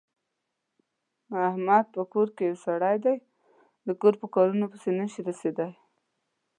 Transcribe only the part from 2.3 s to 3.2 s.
کې یو سری دی،